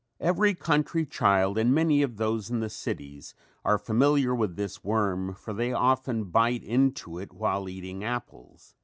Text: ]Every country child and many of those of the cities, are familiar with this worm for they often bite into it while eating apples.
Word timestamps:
]Every 0.19 0.55
country 0.55 1.05
child 1.05 1.59
and 1.59 1.75
many 1.75 2.01
of 2.01 2.17
those 2.17 2.49
of 2.49 2.59
the 2.59 2.71
cities, 2.71 3.35
are 3.63 3.77
familiar 3.77 4.33
with 4.33 4.55
this 4.55 4.83
worm 4.83 5.35
for 5.35 5.53
they 5.53 5.73
often 5.73 6.23
bite 6.23 6.63
into 6.63 7.19
it 7.19 7.31
while 7.31 7.69
eating 7.69 8.03
apples. 8.03 8.73